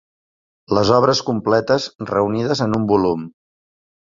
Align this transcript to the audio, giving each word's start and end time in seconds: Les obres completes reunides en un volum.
Les 0.77 0.91
obres 0.99 1.21
completes 1.27 1.85
reunides 2.13 2.65
en 2.67 2.75
un 2.79 2.89
volum. 2.93 3.29